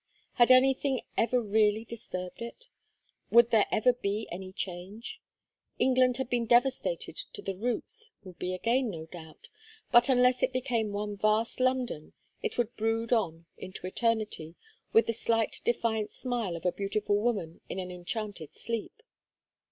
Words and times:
Had 0.33 0.49
anything 0.49 1.01
ever 1.15 1.39
really 1.39 1.85
disturbed 1.85 2.41
it? 2.41 2.65
Would 3.29 3.51
there 3.51 3.67
ever 3.71 3.93
be 3.93 4.27
any 4.31 4.51
change? 4.51 5.21
England 5.77 6.17
had 6.17 6.27
been 6.27 6.47
devastated 6.47 7.17
to 7.33 7.41
the 7.43 7.53
roots, 7.53 8.09
would 8.23 8.39
be 8.39 8.55
again, 8.55 8.89
no 8.89 9.05
doubt, 9.05 9.47
but 9.91 10.09
unless 10.09 10.41
it 10.41 10.53
became 10.53 10.91
one 10.91 11.17
vast 11.17 11.59
London, 11.59 12.13
it 12.41 12.57
would 12.57 12.75
brood 12.75 13.13
on 13.13 13.45
into 13.59 13.85
eternity 13.85 14.55
with 14.91 15.05
the 15.05 15.13
slight 15.13 15.61
defiant 15.65 16.09
smile 16.09 16.55
of 16.55 16.65
a 16.65 16.71
beautiful 16.71 17.17
woman 17.17 17.61
in 17.69 17.77
an 17.77 17.91
enchanted 17.91 18.55
sleep. 18.55 19.03